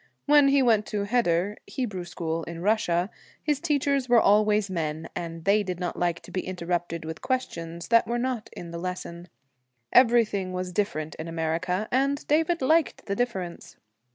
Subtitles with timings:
[0.25, 3.11] When he went to heder (Hebrew school), in Russia,
[3.43, 7.89] his teachers were always men, and they did not like to be interrupted with questions
[7.89, 9.27] that were not in the lesson.
[9.93, 13.75] Everything was different in America, and David liked the difference.